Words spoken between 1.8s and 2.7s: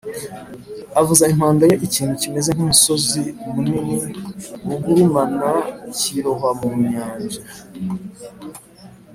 Ikintu kimeze nk